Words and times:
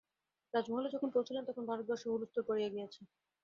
রাজমহলে 0.53 0.89
যখন 0.91 1.09
পৌঁছিলেন, 1.11 1.43
তখন 1.45 1.63
ভারতবর্ষে 1.69 2.07
হুলস্থূল 2.11 2.43
পড়িয়া 2.47 2.69
গিয়াছে। 2.73 3.01